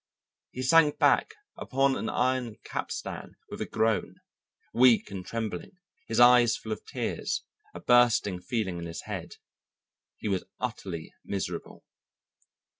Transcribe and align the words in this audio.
He 0.49 0.63
sank 0.63 0.97
back 0.97 1.35
upon 1.55 1.95
an 1.95 2.09
iron 2.09 2.55
capstan 2.63 3.35
with 3.49 3.61
a 3.61 3.67
groan, 3.67 4.15
weak 4.73 5.11
and 5.11 5.23
trembling, 5.23 5.73
his 6.07 6.19
eyes 6.19 6.57
full 6.57 6.71
of 6.71 6.83
tears, 6.87 7.43
a 7.75 7.79
bursting 7.81 8.41
feeling 8.41 8.79
in 8.79 8.87
his 8.87 9.01
head. 9.03 9.35
He 10.17 10.27
was 10.27 10.45
utterly 10.59 11.13
miserable. 11.23 11.83